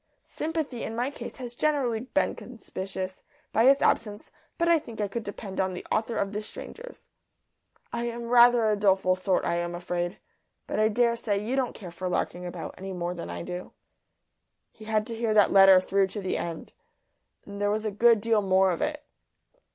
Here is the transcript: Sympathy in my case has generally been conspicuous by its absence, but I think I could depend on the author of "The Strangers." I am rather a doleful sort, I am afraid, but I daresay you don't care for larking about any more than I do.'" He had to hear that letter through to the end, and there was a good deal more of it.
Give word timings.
Sympathy 0.23 0.81
in 0.81 0.95
my 0.95 1.11
case 1.11 1.35
has 1.37 1.53
generally 1.53 1.99
been 1.99 2.33
conspicuous 2.33 3.21
by 3.53 3.65
its 3.65 3.83
absence, 3.83 4.31
but 4.57 4.67
I 4.67 4.79
think 4.79 4.99
I 4.99 5.07
could 5.07 5.23
depend 5.23 5.59
on 5.61 5.75
the 5.75 5.85
author 5.91 6.17
of 6.17 6.33
"The 6.33 6.41
Strangers." 6.41 7.11
I 7.93 8.05
am 8.05 8.23
rather 8.23 8.65
a 8.65 8.75
doleful 8.75 9.15
sort, 9.15 9.45
I 9.45 9.57
am 9.57 9.75
afraid, 9.75 10.17
but 10.65 10.79
I 10.79 10.87
daresay 10.87 11.39
you 11.43 11.55
don't 11.55 11.75
care 11.75 11.91
for 11.91 12.09
larking 12.09 12.47
about 12.47 12.73
any 12.79 12.93
more 12.93 13.13
than 13.13 13.29
I 13.29 13.43
do.'" 13.43 13.73
He 14.71 14.85
had 14.85 15.05
to 15.05 15.15
hear 15.15 15.35
that 15.35 15.51
letter 15.53 15.79
through 15.79 16.07
to 16.07 16.19
the 16.19 16.35
end, 16.35 16.71
and 17.45 17.61
there 17.61 17.69
was 17.69 17.85
a 17.85 17.91
good 17.91 18.21
deal 18.21 18.41
more 18.41 18.71
of 18.71 18.81
it. 18.81 19.03